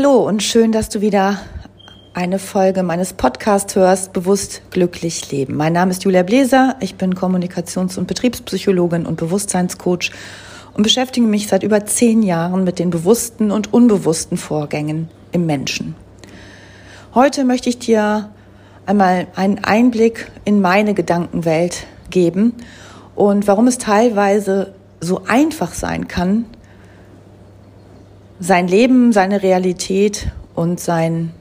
[0.00, 1.40] Hallo und schön, dass du wieder
[2.14, 5.56] eine Folge meines Podcasts hörst, Bewusst glücklich leben.
[5.56, 10.12] Mein Name ist Julia Bläser, ich bin Kommunikations- und Betriebspsychologin und Bewusstseinscoach
[10.74, 15.96] und beschäftige mich seit über zehn Jahren mit den bewussten und unbewussten Vorgängen im Menschen.
[17.12, 18.30] Heute möchte ich dir
[18.86, 22.54] einmal einen Einblick in meine Gedankenwelt geben
[23.16, 26.44] und warum es teilweise so einfach sein kann,
[28.40, 31.32] sein Leben, seine Realität und sein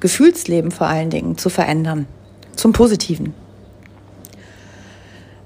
[0.00, 2.06] Gefühlsleben vor allen Dingen zu verändern,
[2.54, 3.34] zum Positiven.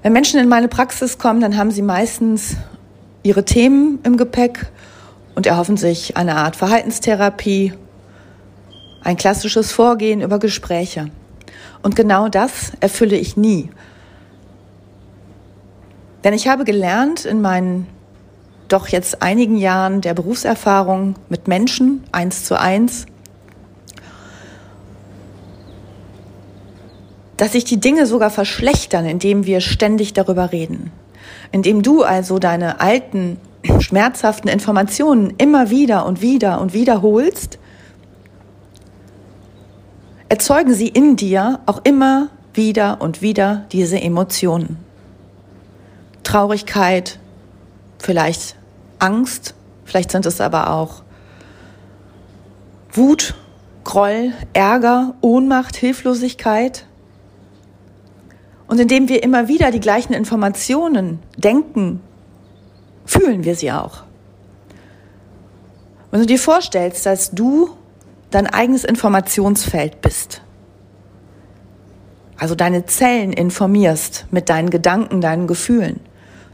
[0.03, 2.57] Wenn Menschen in meine Praxis kommen, dann haben sie meistens
[3.23, 4.67] ihre Themen im Gepäck
[5.33, 7.73] und erhoffen sich eine Art Verhaltenstherapie,
[9.01, 11.09] ein klassisches Vorgehen über Gespräche.
[11.81, 13.69] Und genau das erfülle ich nie.
[16.23, 17.87] Denn ich habe gelernt in meinen
[18.73, 23.05] doch jetzt einigen Jahren der Berufserfahrung mit Menschen eins zu eins,
[27.37, 30.91] dass sich die Dinge sogar verschlechtern, indem wir ständig darüber reden.
[31.51, 33.37] Indem du also deine alten,
[33.79, 37.59] schmerzhaften Informationen immer wieder und wieder und wiederholst,
[40.29, 44.77] erzeugen sie in dir auch immer wieder und wieder diese Emotionen.
[46.23, 47.19] Traurigkeit,
[47.99, 48.55] vielleicht
[49.03, 51.03] Angst, vielleicht sind es aber auch
[52.93, 53.35] Wut,
[53.83, 56.85] Groll, Ärger, Ohnmacht, Hilflosigkeit.
[58.67, 61.99] Und indem wir immer wieder die gleichen Informationen denken,
[63.05, 64.03] fühlen wir sie auch.
[66.11, 67.71] Wenn du dir vorstellst, dass du
[68.31, 70.41] dein eigenes Informationsfeld bist,
[72.37, 75.99] also deine Zellen informierst mit deinen Gedanken, deinen Gefühlen,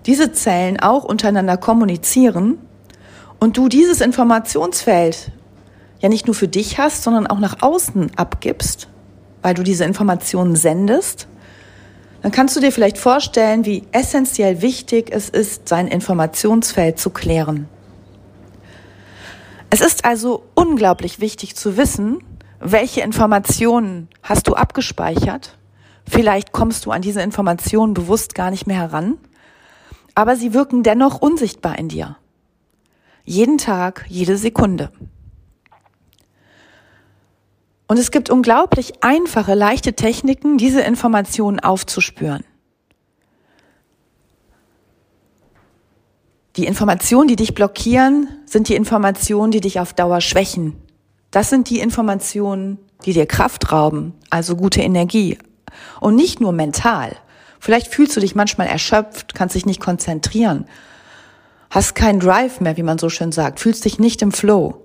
[0.05, 2.57] diese Zellen auch untereinander kommunizieren
[3.39, 5.31] und du dieses Informationsfeld
[5.99, 8.87] ja nicht nur für dich hast, sondern auch nach außen abgibst,
[9.41, 11.27] weil du diese Informationen sendest,
[12.21, 17.67] dann kannst du dir vielleicht vorstellen, wie essentiell wichtig es ist, sein Informationsfeld zu klären.
[19.69, 22.19] Es ist also unglaublich wichtig zu wissen,
[22.59, 25.57] welche Informationen hast du abgespeichert.
[26.05, 29.17] Vielleicht kommst du an diese Informationen bewusst gar nicht mehr heran
[30.19, 32.17] aber sie wirken dennoch unsichtbar in dir.
[33.23, 34.91] Jeden Tag, jede Sekunde.
[37.87, 42.43] Und es gibt unglaublich einfache, leichte Techniken, diese Informationen aufzuspüren.
[46.57, 50.75] Die Informationen, die dich blockieren, sind die Informationen, die dich auf Dauer schwächen.
[51.31, 55.37] Das sind die Informationen, die dir Kraft rauben, also gute Energie.
[56.01, 57.15] Und nicht nur mental,
[57.59, 60.65] Vielleicht fühlst du dich manchmal erschöpft, kannst dich nicht konzentrieren,
[61.69, 64.81] hast keinen Drive mehr, wie man so schön sagt, fühlst dich nicht im Flow.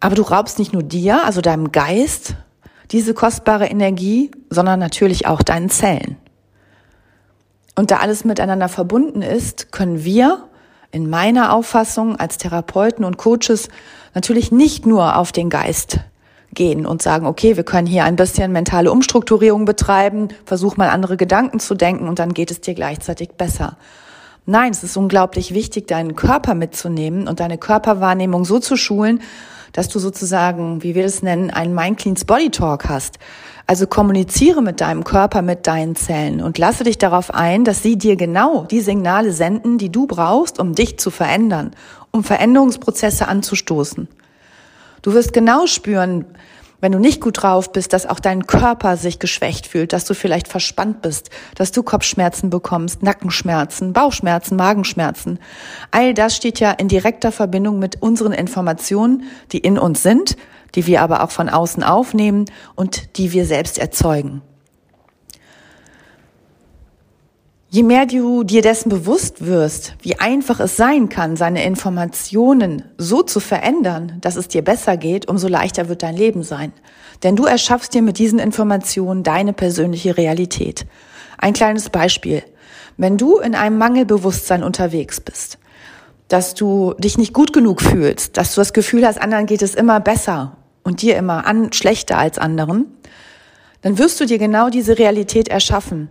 [0.00, 2.34] Aber du raubst nicht nur dir, also deinem Geist,
[2.90, 6.16] diese kostbare Energie, sondern natürlich auch deinen Zellen.
[7.74, 10.48] Und da alles miteinander verbunden ist, können wir
[10.92, 13.68] in meiner Auffassung als Therapeuten und Coaches
[14.14, 15.98] natürlich nicht nur auf den Geist
[16.54, 21.16] gehen und sagen, okay, wir können hier ein bisschen mentale Umstrukturierung betreiben, versuch mal andere
[21.16, 23.76] Gedanken zu denken und dann geht es dir gleichzeitig besser.
[24.46, 29.20] Nein, es ist unglaublich wichtig, deinen Körper mitzunehmen und deine Körperwahrnehmung so zu schulen,
[29.72, 33.18] dass du sozusagen, wie wir das nennen, einen Mind Cleans Body Talk hast.
[33.66, 37.96] Also kommuniziere mit deinem Körper, mit deinen Zellen und lasse dich darauf ein, dass sie
[37.96, 41.70] dir genau die Signale senden, die du brauchst, um dich zu verändern,
[42.10, 44.08] um Veränderungsprozesse anzustoßen.
[45.04, 46.24] Du wirst genau spüren,
[46.80, 50.14] wenn du nicht gut drauf bist, dass auch dein Körper sich geschwächt fühlt, dass du
[50.14, 55.40] vielleicht verspannt bist, dass du Kopfschmerzen bekommst, Nackenschmerzen, Bauchschmerzen, Magenschmerzen.
[55.90, 60.38] All das steht ja in direkter Verbindung mit unseren Informationen, die in uns sind,
[60.74, 64.40] die wir aber auch von außen aufnehmen und die wir selbst erzeugen.
[67.74, 73.24] Je mehr du dir dessen bewusst wirst, wie einfach es sein kann, seine Informationen so
[73.24, 76.72] zu verändern, dass es dir besser geht, umso leichter wird dein Leben sein.
[77.24, 80.86] Denn du erschaffst dir mit diesen Informationen deine persönliche Realität.
[81.36, 82.44] Ein kleines Beispiel.
[82.96, 85.58] Wenn du in einem Mangelbewusstsein unterwegs bist,
[86.28, 89.74] dass du dich nicht gut genug fühlst, dass du das Gefühl hast, anderen geht es
[89.74, 92.86] immer besser und dir immer an, schlechter als anderen,
[93.82, 96.08] dann wirst du dir genau diese Realität erschaffen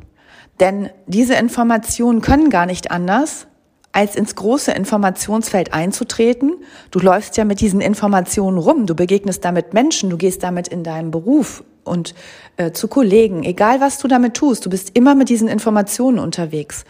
[0.59, 3.47] denn diese Informationen können gar nicht anders,
[3.93, 6.55] als ins große Informationsfeld einzutreten.
[6.91, 10.83] Du läufst ja mit diesen Informationen rum, du begegnest damit Menschen, du gehst damit in
[10.83, 12.15] deinem Beruf und
[12.57, 16.85] äh, zu Kollegen, egal was du damit tust, du bist immer mit diesen Informationen unterwegs.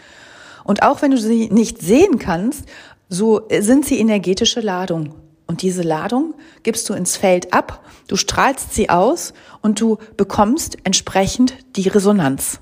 [0.64, 2.64] Und auch wenn du sie nicht sehen kannst,
[3.10, 5.14] so sind sie energetische Ladung.
[5.46, 6.32] Und diese Ladung
[6.62, 12.60] gibst du ins Feld ab, du strahlst sie aus und du bekommst entsprechend die Resonanz.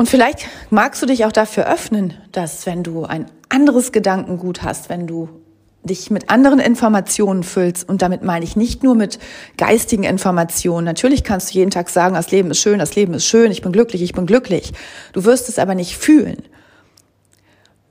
[0.00, 4.88] Und vielleicht magst du dich auch dafür öffnen, dass wenn du ein anderes Gedankengut hast,
[4.88, 5.28] wenn du
[5.82, 9.18] dich mit anderen Informationen füllst, und damit meine ich nicht nur mit
[9.56, 10.84] geistigen Informationen.
[10.84, 13.60] Natürlich kannst du jeden Tag sagen, das Leben ist schön, das Leben ist schön, ich
[13.60, 14.72] bin glücklich, ich bin glücklich.
[15.14, 16.44] Du wirst es aber nicht fühlen.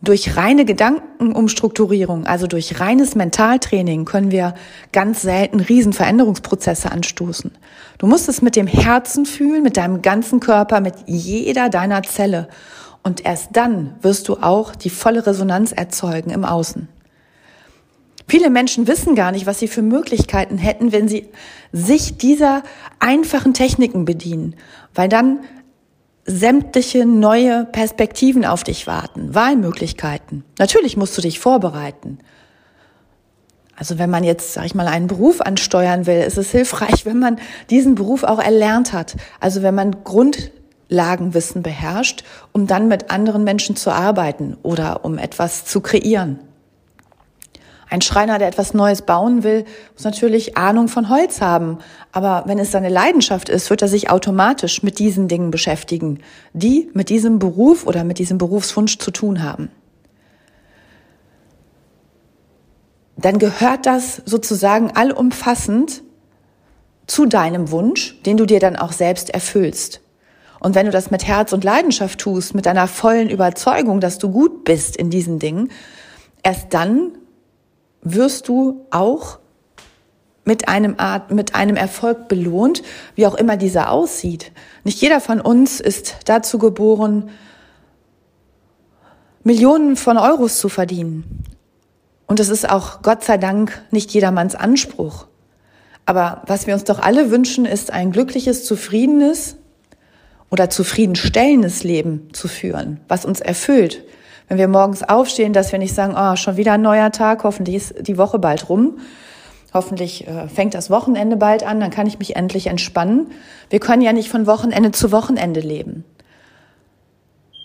[0.02, 4.54] Durch reine Gedankenumstrukturierung, also durch reines Mentaltraining, können wir
[4.92, 7.52] ganz selten Riesenveränderungsprozesse anstoßen.
[7.98, 12.48] Du musst es mit dem Herzen fühlen, mit deinem ganzen Körper, mit jeder deiner Zelle.
[13.02, 16.88] Und erst dann wirst du auch die volle Resonanz erzeugen im Außen.
[18.28, 21.30] Viele Menschen wissen gar nicht, was sie für Möglichkeiten hätten, wenn sie
[21.72, 22.62] sich dieser
[23.00, 24.56] einfachen Techniken bedienen,
[24.94, 25.40] weil dann
[26.28, 30.44] sämtliche neue Perspektiven auf dich warten, Wahlmöglichkeiten.
[30.60, 32.20] Natürlich musst du dich vorbereiten.
[33.78, 37.20] Also wenn man jetzt, sag ich mal, einen Beruf ansteuern will, ist es hilfreich, wenn
[37.20, 37.40] man
[37.70, 39.16] diesen Beruf auch erlernt hat.
[39.40, 45.64] Also wenn man Grundlagenwissen beherrscht, um dann mit anderen Menschen zu arbeiten oder um etwas
[45.64, 46.40] zu kreieren.
[47.90, 49.64] Ein Schreiner, der etwas Neues bauen will,
[49.94, 51.78] muss natürlich Ahnung von Holz haben.
[52.12, 56.20] Aber wenn es seine Leidenschaft ist, wird er sich automatisch mit diesen Dingen beschäftigen,
[56.54, 59.70] die mit diesem Beruf oder mit diesem Berufswunsch zu tun haben.
[63.16, 66.04] Dann gehört das sozusagen allumfassend
[67.08, 70.02] zu deinem Wunsch, den du dir dann auch selbst erfüllst.
[70.60, 74.30] Und wenn du das mit Herz und Leidenschaft tust, mit deiner vollen Überzeugung, dass du
[74.30, 75.72] gut bist in diesen Dingen,
[76.44, 77.12] erst dann
[78.02, 79.40] wirst du auch
[80.46, 82.82] mit einem Art, mit einem Erfolg belohnt,
[83.16, 84.52] wie auch immer dieser aussieht.
[84.86, 87.30] Nicht jeder von uns ist dazu geboren,
[89.44, 91.44] Millionen von Euros zu verdienen.
[92.28, 95.28] Und es ist auch Gott sei Dank nicht jedermanns Anspruch.
[96.06, 99.58] Aber was wir uns doch alle wünschen, ist ein glückliches, zufriedenes
[100.50, 104.04] oder zufriedenstellendes Leben zu führen, was uns erfüllt,
[104.48, 107.76] wenn wir morgens aufstehen, dass wir nicht sagen, oh, schon wieder ein neuer Tag, hoffentlich
[107.76, 108.98] ist die Woche bald rum.
[109.74, 113.32] Hoffentlich äh, fängt das Wochenende bald an, dann kann ich mich endlich entspannen.
[113.70, 116.06] Wir können ja nicht von Wochenende zu Wochenende leben.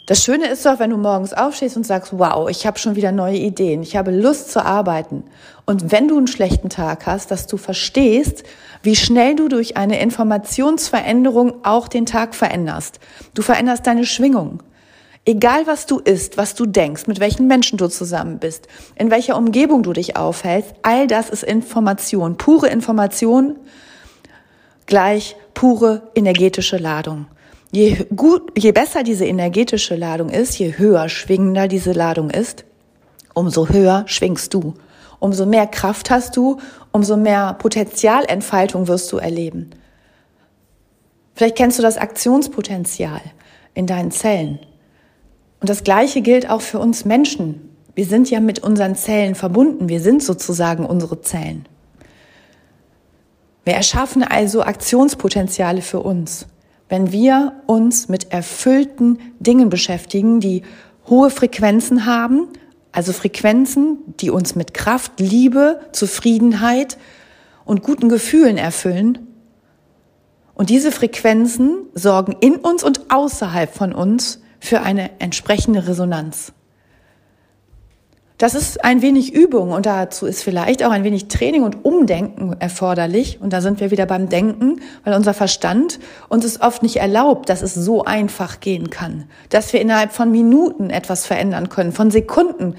[0.06, 3.12] Das Schöne ist doch, wenn du morgens aufstehst und sagst, wow, ich habe schon wieder
[3.12, 5.22] neue Ideen, ich habe Lust zu arbeiten.
[5.64, 8.42] Und wenn du einen schlechten Tag hast, dass du verstehst,
[8.82, 12.98] wie schnell du durch eine Informationsveränderung auch den Tag veränderst.
[13.34, 14.64] Du veränderst deine Schwingung.
[15.24, 18.66] Egal was du isst, was du denkst, mit welchen Menschen du zusammen bist,
[18.96, 23.56] in welcher Umgebung du dich aufhältst, all das ist Information, pure Information
[24.86, 27.26] gleich pure energetische Ladung.
[27.70, 32.64] Je gut, je besser diese energetische Ladung ist, je höher schwingender diese Ladung ist,
[33.32, 34.74] umso höher schwingst du.
[35.18, 36.58] Umso mehr Kraft hast du,
[36.90, 39.70] umso mehr Potenzialentfaltung wirst du erleben.
[41.34, 43.20] Vielleicht kennst du das Aktionspotenzial
[43.72, 44.58] in deinen Zellen.
[45.62, 47.70] Und das Gleiche gilt auch für uns Menschen.
[47.94, 49.88] Wir sind ja mit unseren Zellen verbunden.
[49.88, 51.66] Wir sind sozusagen unsere Zellen.
[53.64, 56.48] Wir erschaffen also Aktionspotenziale für uns,
[56.88, 60.62] wenn wir uns mit erfüllten Dingen beschäftigen, die
[61.08, 62.48] hohe Frequenzen haben,
[62.90, 66.98] also Frequenzen, die uns mit Kraft, Liebe, Zufriedenheit
[67.64, 69.28] und guten Gefühlen erfüllen.
[70.54, 76.52] Und diese Frequenzen sorgen in uns und außerhalb von uns für eine entsprechende Resonanz.
[78.38, 82.54] Das ist ein wenig Übung und dazu ist vielleicht auch ein wenig Training und Umdenken
[82.60, 83.40] erforderlich.
[83.40, 87.48] Und da sind wir wieder beim Denken, weil unser Verstand uns es oft nicht erlaubt,
[87.48, 92.12] dass es so einfach gehen kann, dass wir innerhalb von Minuten etwas verändern können, von
[92.12, 92.76] Sekunden.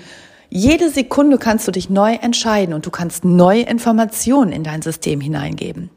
[0.49, 5.19] Jede Sekunde kannst du dich neu entscheiden und du kannst neue Informationen in dein System
[5.19, 5.89] hineingeben.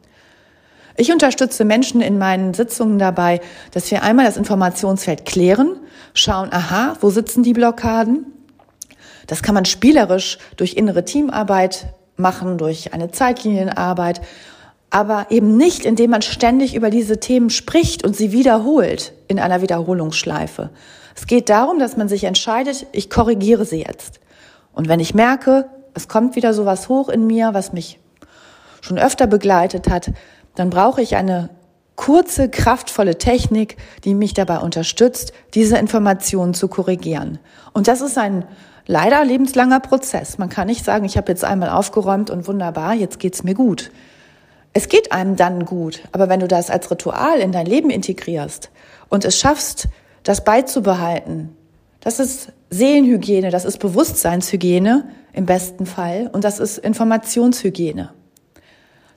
[0.98, 3.40] Ich unterstütze Menschen in meinen Sitzungen dabei,
[3.72, 5.76] dass wir einmal das Informationsfeld klären,
[6.14, 8.26] schauen, aha, wo sitzen die Blockaden?
[9.26, 14.22] Das kann man spielerisch durch innere Teamarbeit machen, durch eine Zeitlinienarbeit,
[14.88, 19.60] aber eben nicht, indem man ständig über diese Themen spricht und sie wiederholt in einer
[19.60, 20.70] Wiederholungsschleife.
[21.14, 24.20] Es geht darum, dass man sich entscheidet, ich korrigiere sie jetzt.
[24.72, 27.98] Und wenn ich merke, es kommt wieder sowas hoch in mir, was mich
[28.80, 30.12] schon öfter begleitet hat,
[30.56, 31.50] dann brauche ich eine
[31.94, 37.38] kurze, kraftvolle Technik, die mich dabei unterstützt, diese Informationen zu korrigieren.
[37.72, 38.44] Und das ist ein
[38.86, 40.38] leider lebenslanger Prozess.
[40.38, 43.90] Man kann nicht sagen, ich habe jetzt einmal aufgeräumt und wunderbar, jetzt geht's mir gut.
[44.72, 48.70] Es geht einem dann gut, aber wenn du das als Ritual in dein Leben integrierst
[49.08, 49.88] und es schaffst,
[50.22, 51.56] das beizubehalten,
[52.00, 58.10] das ist Seelenhygiene, das ist Bewusstseinshygiene im besten Fall und das ist Informationshygiene.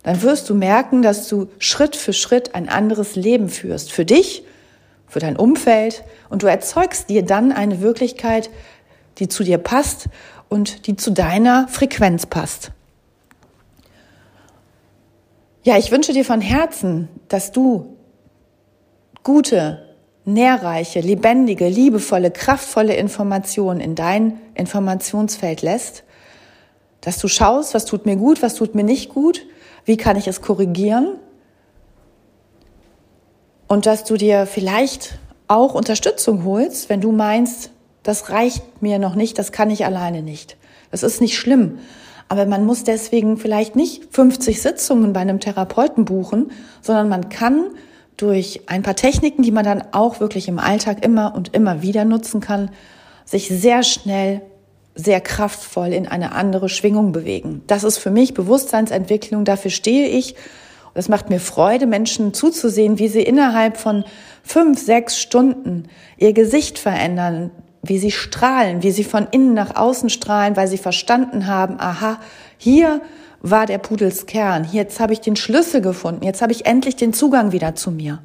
[0.04, 3.92] Dann wirst du merken, dass du Schritt für Schritt ein anderes Leben führst.
[3.92, 4.44] Für dich,
[5.08, 8.50] für dein Umfeld und du erzeugst dir dann eine Wirklichkeit,
[9.18, 10.08] die zu dir passt
[10.48, 12.72] und die zu deiner Frequenz passt.
[15.64, 17.98] Ja, ich wünsche dir von Herzen, dass du
[19.24, 19.86] gute,
[20.26, 26.04] nährreiche, lebendige, liebevolle, kraftvolle Informationen in dein Informationsfeld lässt,
[27.02, 29.46] dass du schaust, was tut mir gut, was tut mir nicht gut,
[29.90, 31.16] wie kann ich es korrigieren
[33.68, 35.18] und dass du dir vielleicht
[35.48, 37.72] auch Unterstützung holst, wenn du meinst,
[38.04, 40.58] das reicht mir noch nicht, das kann ich alleine nicht.
[40.92, 41.80] Das ist nicht schlimm.
[42.28, 46.52] Aber man muss deswegen vielleicht nicht 50 Sitzungen bei einem Therapeuten buchen,
[46.84, 47.72] sondern man kann
[48.16, 52.06] durch ein paar Techniken, die man dann auch wirklich im Alltag immer und immer wieder
[52.06, 52.70] nutzen kann,
[53.26, 54.42] sich sehr schnell,
[55.04, 57.62] sehr kraftvoll in eine andere Schwingung bewegen.
[57.68, 60.36] Das ist für mich Bewusstseinsentwicklung, dafür stehe ich.
[60.94, 64.04] Es macht mir Freude, Menschen zuzusehen, wie sie innerhalb von
[64.44, 65.86] fünf, sechs Stunden
[66.18, 67.52] ihr Gesicht verändern,
[67.82, 72.20] wie sie strahlen, wie sie von innen nach außen strahlen, weil sie verstanden haben, aha,
[72.58, 73.02] hier
[73.42, 74.68] war der Pudels Kern.
[74.72, 76.26] Jetzt habe ich den Schlüssel gefunden.
[76.26, 78.20] Jetzt habe ich endlich den Zugang wieder zu mir.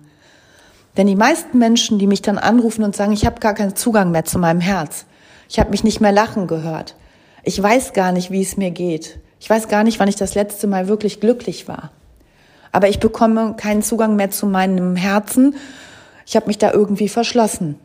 [0.97, 4.11] Denn die meisten Menschen, die mich dann anrufen und sagen, ich habe gar keinen Zugang
[4.11, 5.07] mehr zu meinem Herz.
[5.55, 6.97] Ich habe mich nicht mehr lachen gehört.
[7.45, 9.21] Ich weiß gar nicht, wie es mir geht.
[9.39, 11.93] Ich weiß gar nicht, wann ich das letzte Mal wirklich glücklich war.
[12.73, 15.55] Aber ich bekomme keinen Zugang mehr zu meinem Herzen.
[16.27, 17.79] Ich habe mich da irgendwie verschlossen.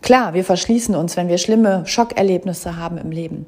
[0.00, 3.44] Klar, wir verschließen uns, wenn wir schlimme Schockerlebnisse haben im Leben.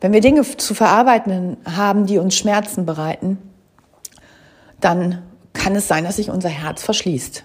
[0.00, 3.38] Wenn wir Dinge zu verarbeiten haben, die uns Schmerzen bereiten,
[4.80, 5.20] dann
[5.52, 7.42] kann es sein, dass sich unser Herz verschließt.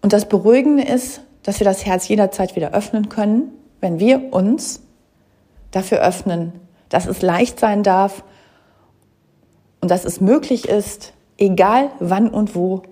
[0.00, 4.82] Und das Beruhigende ist, dass wir das Herz jederzeit wieder öffnen können, wenn wir uns
[5.70, 6.52] dafür öffnen,
[6.88, 8.24] dass es leicht sein darf
[9.80, 12.82] und dass es möglich ist, egal wann und wo,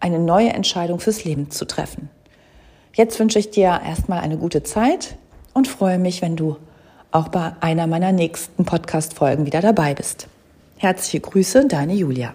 [0.00, 2.10] eine neue Entscheidung fürs Leben zu treffen.
[2.92, 5.16] Jetzt wünsche ich dir erstmal eine gute Zeit
[5.54, 6.56] und freue mich, wenn du
[7.12, 10.26] auch bei einer meiner nächsten Podcast-Folgen wieder dabei bist.
[10.76, 12.34] Herzliche Grüße, deine Julia.